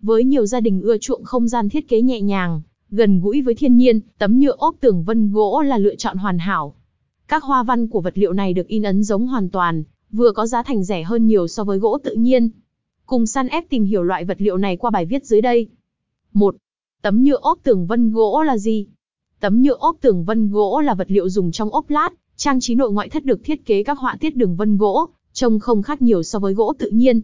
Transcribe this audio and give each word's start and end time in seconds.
Với 0.00 0.24
nhiều 0.24 0.46
gia 0.46 0.60
đình 0.60 0.82
ưa 0.82 0.98
chuộng 0.98 1.24
không 1.24 1.48
gian 1.48 1.68
thiết 1.68 1.88
kế 1.88 2.02
nhẹ 2.02 2.20
nhàng, 2.20 2.62
gần 2.90 3.20
gũi 3.20 3.42
với 3.42 3.54
thiên 3.54 3.76
nhiên, 3.76 4.00
tấm 4.18 4.38
nhựa 4.38 4.56
ốp 4.58 4.76
tường 4.80 5.02
vân 5.02 5.32
gỗ 5.32 5.62
là 5.62 5.78
lựa 5.78 5.94
chọn 5.94 6.16
hoàn 6.16 6.38
hảo. 6.38 6.74
Các 7.28 7.44
hoa 7.44 7.62
văn 7.62 7.86
của 7.88 8.00
vật 8.00 8.18
liệu 8.18 8.32
này 8.32 8.52
được 8.52 8.66
in 8.66 8.82
ấn 8.82 9.02
giống 9.02 9.26
hoàn 9.26 9.50
toàn, 9.50 9.84
vừa 10.12 10.32
có 10.32 10.46
giá 10.46 10.62
thành 10.62 10.84
rẻ 10.84 11.02
hơn 11.02 11.26
nhiều 11.26 11.48
so 11.48 11.64
với 11.64 11.78
gỗ 11.78 11.98
tự 12.04 12.14
nhiên. 12.14 12.50
Cùng 13.06 13.26
săn 13.26 13.48
ép 13.48 13.68
tìm 13.68 13.84
hiểu 13.84 14.02
loại 14.02 14.24
vật 14.24 14.40
liệu 14.40 14.56
này 14.56 14.76
qua 14.76 14.90
bài 14.90 15.06
viết 15.06 15.26
dưới 15.26 15.40
đây. 15.40 15.66
1. 16.32 16.56
Tấm 17.02 17.24
nhựa 17.24 17.38
ốp 17.40 17.58
tường 17.62 17.86
vân 17.86 18.12
gỗ 18.12 18.42
là 18.42 18.58
gì? 18.58 18.86
Tấm 19.40 19.62
nhựa 19.62 19.76
ốp 19.78 19.96
tường 20.00 20.24
vân 20.24 20.50
gỗ 20.50 20.80
là 20.80 20.94
vật 20.94 21.10
liệu 21.10 21.28
dùng 21.28 21.52
trong 21.52 21.70
ốp 21.70 21.90
lát, 21.90 22.10
trang 22.36 22.60
trí 22.60 22.74
nội 22.74 22.92
ngoại 22.92 23.08
thất 23.08 23.24
được 23.24 23.44
thiết 23.44 23.66
kế 23.66 23.82
các 23.82 23.98
họa 23.98 24.16
tiết 24.20 24.36
đường 24.36 24.56
vân 24.56 24.76
gỗ, 24.76 25.08
trông 25.32 25.60
không 25.60 25.82
khác 25.82 26.02
nhiều 26.02 26.22
so 26.22 26.38
với 26.38 26.54
gỗ 26.54 26.72
tự 26.78 26.90
nhiên. 26.90 27.20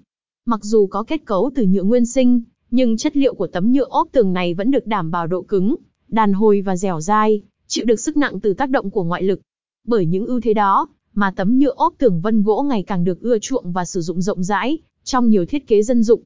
Mặc 0.46 0.64
dù 0.64 0.86
có 0.86 1.02
kết 1.02 1.24
cấu 1.24 1.50
từ 1.54 1.66
nhựa 1.66 1.82
nguyên 1.82 2.06
sinh, 2.06 2.42
nhưng 2.74 2.96
chất 2.96 3.16
liệu 3.16 3.34
của 3.34 3.46
tấm 3.46 3.72
nhựa 3.72 3.84
ốp 3.84 4.08
tường 4.12 4.32
này 4.32 4.54
vẫn 4.54 4.70
được 4.70 4.86
đảm 4.86 5.10
bảo 5.10 5.26
độ 5.26 5.42
cứng, 5.42 5.74
đàn 6.08 6.32
hồi 6.32 6.60
và 6.60 6.76
dẻo 6.76 7.00
dai, 7.00 7.42
chịu 7.66 7.84
được 7.84 8.00
sức 8.00 8.16
nặng 8.16 8.40
từ 8.40 8.54
tác 8.54 8.70
động 8.70 8.90
của 8.90 9.04
ngoại 9.04 9.22
lực. 9.22 9.40
Bởi 9.86 10.06
những 10.06 10.26
ưu 10.26 10.40
thế 10.40 10.54
đó, 10.54 10.88
mà 11.12 11.32
tấm 11.36 11.58
nhựa 11.58 11.72
ốp 11.76 11.94
tường 11.98 12.20
vân 12.20 12.42
gỗ 12.42 12.62
ngày 12.62 12.82
càng 12.82 13.04
được 13.04 13.20
ưa 13.20 13.38
chuộng 13.38 13.72
và 13.72 13.84
sử 13.84 14.00
dụng 14.00 14.22
rộng 14.22 14.42
rãi 14.42 14.78
trong 15.04 15.28
nhiều 15.28 15.46
thiết 15.46 15.66
kế 15.66 15.82
dân 15.82 16.02
dụng. 16.02 16.22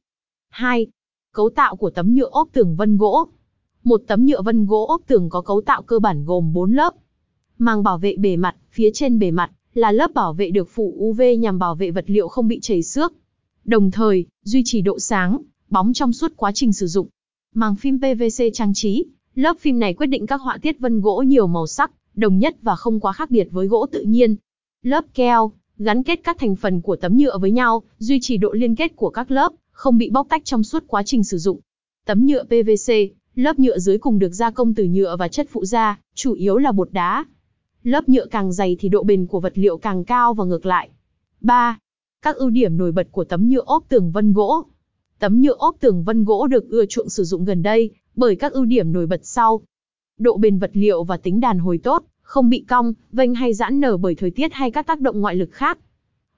2. 0.49 0.87
Cấu 1.33 1.49
tạo 1.49 1.75
của 1.75 1.89
tấm 1.89 2.15
nhựa 2.15 2.29
ốp 2.31 2.47
tường 2.53 2.75
vân 2.75 2.97
gỗ. 2.97 3.27
Một 3.83 4.01
tấm 4.07 4.25
nhựa 4.25 4.41
vân 4.41 4.65
gỗ 4.65 4.85
ốp 4.85 5.01
tường 5.07 5.29
có 5.29 5.41
cấu 5.41 5.61
tạo 5.61 5.81
cơ 5.81 5.99
bản 5.99 6.25
gồm 6.25 6.53
4 6.53 6.71
lớp. 6.71 6.93
Màng 7.57 7.83
bảo 7.83 7.97
vệ 7.97 8.15
bề 8.17 8.37
mặt, 8.37 8.55
phía 8.71 8.89
trên 8.93 9.19
bề 9.19 9.31
mặt 9.31 9.51
là 9.73 9.91
lớp 9.91 10.13
bảo 10.13 10.33
vệ 10.33 10.51
được 10.51 10.69
phủ 10.69 10.95
UV 10.97 11.21
nhằm 11.39 11.59
bảo 11.59 11.75
vệ 11.75 11.91
vật 11.91 12.05
liệu 12.07 12.27
không 12.27 12.47
bị 12.47 12.59
chảy 12.59 12.83
xước. 12.83 13.13
Đồng 13.65 13.91
thời, 13.91 14.25
duy 14.43 14.61
trì 14.65 14.81
độ 14.81 14.99
sáng, 14.99 15.37
bóng 15.69 15.93
trong 15.93 16.13
suốt 16.13 16.33
quá 16.35 16.51
trình 16.51 16.73
sử 16.73 16.87
dụng. 16.87 17.07
Màng 17.55 17.75
phim 17.75 17.99
PVC 17.99 18.43
trang 18.53 18.73
trí, 18.73 19.05
lớp 19.35 19.57
phim 19.59 19.79
này 19.79 19.93
quyết 19.93 20.07
định 20.07 20.27
các 20.27 20.41
họa 20.41 20.57
tiết 20.61 20.79
vân 20.79 21.01
gỗ 21.01 21.23
nhiều 21.27 21.47
màu 21.47 21.67
sắc, 21.67 21.91
đồng 22.15 22.39
nhất 22.39 22.55
và 22.61 22.75
không 22.75 22.99
quá 22.99 23.13
khác 23.13 23.31
biệt 23.31 23.47
với 23.51 23.67
gỗ 23.67 23.85
tự 23.91 24.01
nhiên. 24.01 24.35
Lớp 24.83 25.05
keo, 25.13 25.51
gắn 25.77 26.03
kết 26.03 26.19
các 26.23 26.37
thành 26.39 26.55
phần 26.55 26.81
của 26.81 26.95
tấm 26.95 27.17
nhựa 27.17 27.37
với 27.37 27.51
nhau, 27.51 27.83
duy 27.97 28.19
trì 28.21 28.37
độ 28.37 28.51
liên 28.51 28.75
kết 28.75 28.95
của 28.95 29.09
các 29.09 29.31
lớp, 29.31 29.51
không 29.71 29.97
bị 29.97 30.09
bóc 30.09 30.27
tách 30.29 30.45
trong 30.45 30.63
suốt 30.63 30.83
quá 30.87 31.03
trình 31.03 31.23
sử 31.23 31.37
dụng. 31.37 31.59
Tấm 32.05 32.25
nhựa 32.25 32.43
PVC, 32.43 32.93
lớp 33.35 33.59
nhựa 33.59 33.79
dưới 33.79 33.97
cùng 33.97 34.19
được 34.19 34.33
gia 34.33 34.51
công 34.51 34.73
từ 34.73 34.83
nhựa 34.83 35.15
và 35.19 35.27
chất 35.27 35.47
phụ 35.51 35.65
gia, 35.65 35.99
chủ 36.15 36.33
yếu 36.33 36.57
là 36.57 36.71
bột 36.71 36.91
đá. 36.91 37.25
Lớp 37.83 38.09
nhựa 38.09 38.25
càng 38.25 38.53
dày 38.53 38.77
thì 38.79 38.89
độ 38.89 39.03
bền 39.03 39.27
của 39.27 39.39
vật 39.39 39.53
liệu 39.55 39.77
càng 39.77 40.03
cao 40.03 40.33
và 40.33 40.45
ngược 40.45 40.65
lại. 40.65 40.89
3. 41.41 41.79
Các 42.21 42.35
ưu 42.35 42.49
điểm 42.49 42.77
nổi 42.77 42.91
bật 42.91 43.07
của 43.11 43.23
tấm 43.23 43.49
nhựa 43.49 43.63
ốp 43.65 43.83
tường 43.89 44.11
vân 44.11 44.33
gỗ. 44.33 44.63
Tấm 45.19 45.41
nhựa 45.41 45.55
ốp 45.57 45.75
tường 45.79 46.03
vân 46.03 46.25
gỗ 46.25 46.47
được 46.47 46.69
ưa 46.69 46.85
chuộng 46.85 47.09
sử 47.09 47.23
dụng 47.23 47.45
gần 47.45 47.63
đây 47.63 47.91
bởi 48.15 48.35
các 48.35 48.51
ưu 48.51 48.65
điểm 48.65 48.91
nổi 48.91 49.07
bật 49.07 49.19
sau. 49.23 49.61
Độ 50.17 50.37
bền 50.37 50.59
vật 50.59 50.71
liệu 50.73 51.03
và 51.03 51.17
tính 51.17 51.39
đàn 51.39 51.59
hồi 51.59 51.77
tốt, 51.77 52.03
không 52.21 52.49
bị 52.49 52.65
cong, 52.67 52.93
vênh 53.11 53.35
hay 53.35 53.53
giãn 53.53 53.79
nở 53.79 53.97
bởi 53.97 54.15
thời 54.15 54.31
tiết 54.31 54.53
hay 54.53 54.71
các 54.71 54.87
tác 54.87 55.01
động 55.01 55.21
ngoại 55.21 55.35
lực 55.35 55.49
khác. 55.51 55.79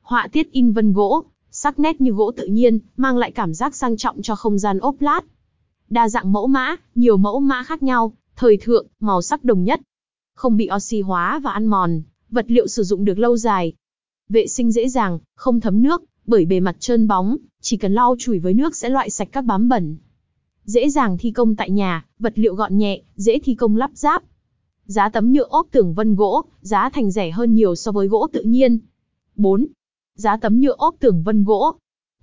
Họa 0.02 0.28
tiết 0.32 0.52
in 0.52 0.72
vân 0.72 0.94
gỗ, 0.94 1.24
sắc 1.52 1.80
nét 1.80 2.02
như 2.02 2.12
gỗ 2.12 2.32
tự 2.32 2.46
nhiên, 2.46 2.80
mang 2.98 3.18
lại 3.18 3.32
cảm 3.32 3.54
giác 3.54 3.76
sang 3.76 3.98
trọng 3.98 4.22
cho 4.22 4.36
không 4.36 4.60
gian 4.60 4.80
ốp 4.80 5.02
lát. 5.02 5.22
Đa 5.90 6.10
dạng 6.10 6.32
mẫu 6.32 6.48
mã, 6.48 6.76
nhiều 6.96 7.18
mẫu 7.18 7.40
mã 7.40 7.64
khác 7.64 7.84
nhau, 7.84 8.14
thời 8.36 8.58
thượng, 8.58 8.88
màu 9.00 9.22
sắc 9.22 9.44
đồng 9.44 9.64
nhất. 9.64 9.82
Không 10.36 10.58
bị 10.58 10.70
oxy 10.76 11.02
hóa 11.02 11.40
và 11.40 11.52
ăn 11.52 11.66
mòn, 11.66 12.02
vật 12.30 12.46
liệu 12.48 12.68
sử 12.68 12.84
dụng 12.84 13.06
được 13.06 13.20
lâu 13.20 13.38
dài. 13.38 13.74
Vệ 14.30 14.48
sinh 14.48 14.72
dễ 14.72 14.90
dàng, 14.90 15.20
không 15.36 15.60
thấm 15.60 15.82
nước, 15.82 16.04
bởi 16.32 16.46
bề 16.46 16.60
mặt 16.60 16.76
trơn 16.80 17.08
bóng, 17.08 17.38
chỉ 17.62 17.78
cần 17.78 17.94
lau 17.94 18.16
chùi 18.20 18.40
với 18.40 18.54
nước 18.54 18.76
sẽ 18.76 18.90
loại 18.90 19.10
sạch 19.10 19.30
các 19.32 19.46
bám 19.46 19.70
bẩn. 19.70 19.98
Dễ 20.66 20.90
dàng 20.90 21.18
thi 21.18 21.32
công 21.32 21.56
tại 21.56 21.70
nhà, 21.70 22.06
vật 22.20 22.34
liệu 22.36 22.56
gọn 22.56 22.78
nhẹ, 22.78 23.02
dễ 23.16 23.40
thi 23.44 23.56
công 23.56 23.76
lắp 23.76 23.92
ráp. 23.94 24.24
Giá 24.86 25.10
tấm 25.10 25.32
nhựa 25.32 25.44
ốp 25.44 25.68
tường 25.72 25.94
vân 25.94 26.16
gỗ, 26.16 26.42
giá 26.62 26.90
thành 26.90 27.12
rẻ 27.12 27.32
hơn 27.32 27.56
nhiều 27.56 27.76
so 27.76 27.92
với 27.92 28.08
gỗ 28.08 28.28
tự 28.34 28.42
nhiên. 28.42 28.80
4. 29.36 29.68
Giá 30.16 30.38
tấm 30.38 30.60
nhựa 30.60 30.76
ốp 30.78 30.96
tường 31.00 31.24
vân 31.24 31.44
gỗ. 31.44 31.72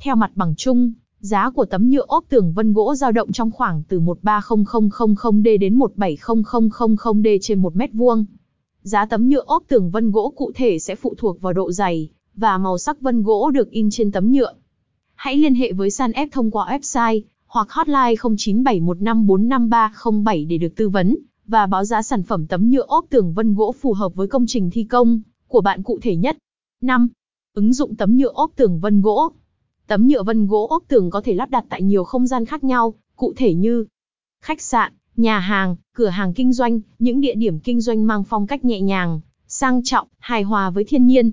Theo 0.01 0.17
mặt 0.17 0.31
bằng 0.35 0.55
chung, 0.57 0.93
giá 1.21 1.51
của 1.51 1.65
tấm 1.65 1.91
nhựa 1.91 2.05
ốp 2.07 2.25
tường 2.29 2.53
vân 2.53 2.73
gỗ 2.73 2.95
dao 2.95 3.13
động 3.13 3.33
trong 3.33 3.51
khoảng 3.51 3.83
từ 3.89 4.01
13000D 4.01 5.59
đến 5.59 5.79
17000D 5.79 7.39
trên 7.43 7.63
1 7.63 7.77
mét 7.77 7.91
vuông. 7.93 8.25
Giá 8.83 9.07
tấm 9.07 9.29
nhựa 9.29 9.43
ốp 9.47 9.63
tường 9.69 9.91
vân 9.91 10.11
gỗ 10.11 10.33
cụ 10.37 10.53
thể 10.55 10.79
sẽ 10.79 10.95
phụ 10.95 11.15
thuộc 11.19 11.41
vào 11.41 11.53
độ 11.53 11.73
dày 11.73 12.11
và 12.39 12.59
màu 12.59 12.79
sắc 12.79 13.01
vân 13.01 13.23
gỗ 13.23 13.51
được 13.51 13.71
in 13.71 13.91
trên 13.91 14.13
tấm 14.13 14.33
nhựa. 14.33 14.53
Hãy 15.15 15.37
liên 15.37 15.55
hệ 15.55 15.73
với 15.73 15.91
San 15.91 16.11
F 16.11 16.29
thông 16.33 16.51
qua 16.51 16.79
website 16.79 17.21
hoặc 17.47 17.71
hotline 17.71 18.15
0971545307 18.15 20.49
để 20.49 20.59
được 20.59 20.77
tư 20.77 20.89
vấn 20.89 21.17
và 21.47 21.67
báo 21.67 21.85
giá 21.85 22.03
sản 22.03 22.23
phẩm 22.23 22.47
tấm 22.47 22.71
nhựa 22.71 22.85
ốp 22.87 23.05
tường 23.11 23.33
vân 23.33 23.55
gỗ 23.55 23.75
phù 23.81 23.93
hợp 23.93 24.15
với 24.15 24.27
công 24.27 24.47
trình 24.47 24.71
thi 24.71 24.85
công 24.85 25.21
của 25.49 25.61
bạn 25.61 25.83
cụ 25.83 25.99
thể 26.03 26.17
nhất. 26.17 26.37
5. 26.81 27.09
Ứng 27.55 27.73
dụng 27.73 27.97
tấm 27.97 28.17
nhựa 28.17 28.33
ốp 28.35 28.51
tường 28.57 28.81
vân 28.81 29.01
gỗ. 29.01 29.33
Tấm 29.87 30.07
nhựa 30.07 30.23
vân 30.23 30.47
gỗ 30.47 30.67
ốp 30.71 30.83
tường 30.89 31.11
có 31.11 31.21
thể 31.21 31.35
lắp 31.35 31.51
đặt 31.51 31.65
tại 31.69 31.83
nhiều 31.83 32.05
không 32.05 32.27
gian 32.27 32.45
khác 32.45 32.65
nhau, 32.65 32.95
cụ 33.17 33.33
thể 33.37 33.55
như 33.55 33.87
khách 34.45 34.61
sạn, 34.61 34.93
nhà 35.17 35.39
hàng, 35.39 35.77
cửa 35.95 36.09
hàng 36.09 36.35
kinh 36.35 36.53
doanh, 36.53 36.81
những 36.99 37.21
địa 37.21 37.35
điểm 37.35 37.61
kinh 37.61 37.81
doanh 37.81 38.07
mang 38.07 38.25
phong 38.25 38.47
cách 38.47 38.65
nhẹ 38.65 38.81
nhàng, 38.81 39.21
sang 39.47 39.81
trọng, 39.85 40.09
hài 40.19 40.43
hòa 40.43 40.71
với 40.71 40.85
thiên 40.85 41.07
nhiên. 41.07 41.31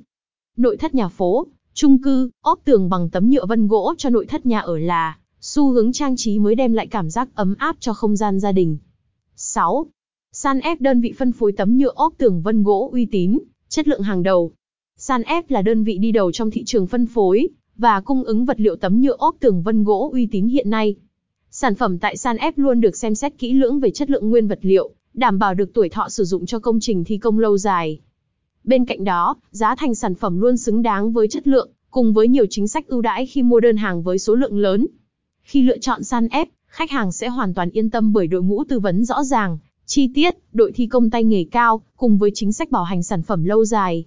Nội 0.58 0.78
thất 0.78 0.96
nhà 0.96 1.08
phố, 1.08 1.48
chung 1.74 2.02
cư, 2.02 2.30
ốp 2.42 2.60
tường 2.66 2.90
bằng 2.90 3.10
tấm 3.10 3.30
nhựa 3.30 3.46
vân 3.46 3.68
gỗ 3.68 3.94
cho 3.98 4.10
nội 4.10 4.26
thất 4.26 4.46
nhà 4.46 4.60
ở 4.60 4.78
là 4.78 5.18
xu 5.42 5.72
hướng 5.72 5.94
trang 5.94 6.16
trí 6.18 6.40
mới 6.40 6.56
đem 6.56 6.74
lại 6.74 6.88
cảm 6.88 7.10
giác 7.10 7.30
ấm 7.36 7.56
áp 7.58 7.76
cho 7.80 7.94
không 7.94 8.16
gian 8.16 8.40
gia 8.40 8.52
đình. 8.52 8.78
6. 9.36 9.86
San 10.32 10.60
F 10.60 10.76
đơn 10.80 11.02
vị 11.02 11.14
phân 11.18 11.32
phối 11.32 11.52
tấm 11.52 11.78
nhựa 11.78 11.92
ốp 11.96 12.14
tường 12.18 12.42
vân 12.42 12.64
gỗ 12.64 12.90
uy 12.94 13.06
tín, 13.06 13.40
chất 13.70 13.88
lượng 13.88 14.02
hàng 14.02 14.24
đầu. 14.24 14.52
San 14.98 15.22
F 15.22 15.44
là 15.48 15.62
đơn 15.62 15.84
vị 15.84 15.98
đi 15.98 16.12
đầu 16.12 16.32
trong 16.32 16.52
thị 16.52 16.64
trường 16.66 16.88
phân 16.88 17.06
phối 17.06 17.48
và 17.78 18.02
cung 18.02 18.24
ứng 18.24 18.46
vật 18.46 18.60
liệu 18.60 18.76
tấm 18.76 19.02
nhựa 19.02 19.16
ốp 19.18 19.36
tường 19.40 19.62
vân 19.62 19.84
gỗ 19.84 20.10
uy 20.14 20.28
tín 20.32 20.48
hiện 20.48 20.70
nay. 20.70 20.96
Sản 21.52 21.76
phẩm 21.76 22.00
tại 22.00 22.18
San 22.18 22.38
F 22.38 22.52
luôn 22.56 22.82
được 22.82 22.96
xem 22.96 23.16
xét 23.16 23.38
kỹ 23.38 23.54
lưỡng 23.54 23.80
về 23.80 23.92
chất 23.92 24.10
lượng 24.10 24.30
nguyên 24.30 24.48
vật 24.48 24.60
liệu, 24.62 24.90
đảm 25.14 25.40
bảo 25.40 25.54
được 25.54 25.74
tuổi 25.74 25.90
thọ 25.90 26.10
sử 26.10 26.24
dụng 26.24 26.46
cho 26.46 26.60
công 26.60 26.80
trình 26.80 27.04
thi 27.04 27.18
công 27.18 27.40
lâu 27.40 27.58
dài. 27.58 28.00
Bên 28.66 28.86
cạnh 28.86 29.04
đó, 29.04 29.36
giá 29.52 29.76
thành 29.76 29.96
sản 29.96 30.16
phẩm 30.16 30.42
luôn 30.42 30.58
xứng 30.58 30.82
đáng 30.82 31.12
với 31.12 31.28
chất 31.28 31.48
lượng, 31.48 31.70
cùng 31.90 32.14
với 32.14 32.28
nhiều 32.28 32.46
chính 32.50 32.68
sách 32.68 32.88
ưu 32.88 33.02
đãi 33.02 33.26
khi 33.26 33.44
mua 33.44 33.60
đơn 33.60 33.78
hàng 33.78 34.04
với 34.04 34.20
số 34.20 34.36
lượng 34.36 34.60
lớn. 34.60 34.88
Khi 35.44 35.62
lựa 35.62 35.78
chọn 35.78 36.04
San 36.04 36.28
ép, 36.28 36.48
khách 36.68 36.92
hàng 36.92 37.12
sẽ 37.12 37.28
hoàn 37.28 37.54
toàn 37.54 37.70
yên 37.70 37.90
tâm 37.90 38.14
bởi 38.14 38.28
đội 38.28 38.44
ngũ 38.44 38.64
tư 38.64 38.80
vấn 38.80 39.06
rõ 39.06 39.24
ràng, 39.24 39.58
chi 39.86 40.10
tiết, 40.16 40.36
đội 40.54 40.72
thi 40.72 40.88
công 40.88 41.10
tay 41.10 41.24
nghề 41.24 41.44
cao, 41.52 41.82
cùng 41.96 42.18
với 42.18 42.32
chính 42.34 42.54
sách 42.54 42.72
bảo 42.72 42.84
hành 42.84 43.04
sản 43.04 43.22
phẩm 43.22 43.44
lâu 43.44 43.66
dài. 43.66 44.06